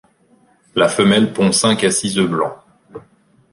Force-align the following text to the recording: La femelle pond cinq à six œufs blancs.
La 0.73 0.87
femelle 0.89 1.31
pond 1.31 1.51
cinq 1.51 1.83
à 1.83 1.91
six 1.91 2.17
œufs 2.17 2.27
blancs. 2.27 2.57